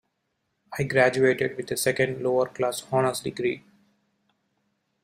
[0.79, 3.63] I graduated with a second lower class honours degree.